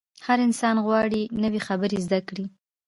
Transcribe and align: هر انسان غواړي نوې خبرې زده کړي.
هر 0.25 0.39
انسان 0.47 0.75
غواړي 0.85 1.21
نوې 1.43 1.59
خبرې 1.67 1.97
زده 2.05 2.19
کړي. 2.27 2.45